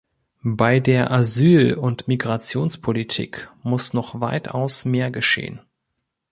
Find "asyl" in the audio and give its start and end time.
1.11-1.75